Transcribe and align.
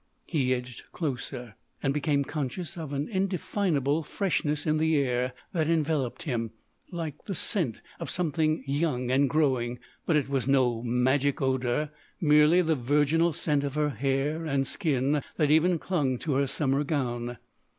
He 0.25 0.51
edged 0.51 0.85
closer; 0.93 1.53
and 1.83 1.93
became 1.93 2.23
conscious 2.23 2.75
of 2.75 2.91
an 2.91 3.07
indefinable 3.07 4.01
freshness 4.01 4.65
in 4.65 4.79
the 4.79 4.97
air 4.97 5.31
that 5.53 5.69
enveloped 5.69 6.23
him, 6.23 6.53
like 6.91 7.25
the 7.25 7.35
scent 7.35 7.83
of 7.99 8.09
something 8.09 8.63
young 8.65 9.11
and 9.11 9.29
growing. 9.29 9.77
But 10.07 10.15
it 10.15 10.27
was 10.27 10.47
no 10.47 10.81
magic 10.81 11.39
odour,—merely 11.39 12.63
the 12.63 12.75
virginal 12.75 13.31
scent 13.31 13.63
of 13.63 13.75
her 13.75 13.89
hair 13.91 14.43
and 14.43 14.65
skin 14.65 15.21
that 15.37 15.51
even 15.51 15.77
clung 15.77 16.17
to 16.17 16.33
her 16.33 16.47
summer 16.47 16.83
gown. 16.83 17.37